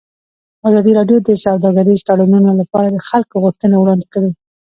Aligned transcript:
ازادي 0.67 0.91
راډیو 0.99 1.17
د 1.27 1.29
سوداګریز 1.45 1.99
تړونونه 2.07 2.51
لپاره 2.61 2.87
د 2.91 2.97
خلکو 3.09 3.35
غوښتنې 3.43 3.75
وړاندې 3.79 4.07
کړي. 4.13 4.31